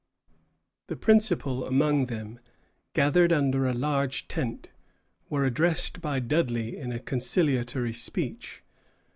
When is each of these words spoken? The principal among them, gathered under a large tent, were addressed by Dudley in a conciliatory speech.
The 0.87 0.95
principal 0.95 1.63
among 1.63 2.07
them, 2.07 2.39
gathered 2.95 3.31
under 3.31 3.67
a 3.67 3.71
large 3.73 4.27
tent, 4.27 4.69
were 5.29 5.45
addressed 5.45 6.01
by 6.01 6.19
Dudley 6.19 6.75
in 6.75 6.91
a 6.91 6.97
conciliatory 6.97 7.93
speech. 7.93 8.63